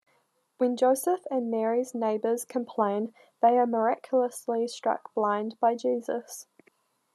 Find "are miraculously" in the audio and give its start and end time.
3.59-4.67